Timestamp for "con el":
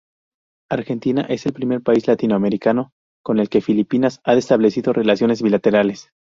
3.23-3.49